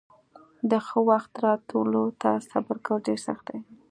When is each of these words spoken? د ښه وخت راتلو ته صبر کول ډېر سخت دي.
د 0.69 0.71
ښه 0.85 0.99
وخت 1.09 1.31
راتلو 1.45 2.03
ته 2.21 2.29
صبر 2.49 2.77
کول 2.85 2.99
ډېر 3.07 3.19
سخت 3.27 3.43
دي. 3.49 3.59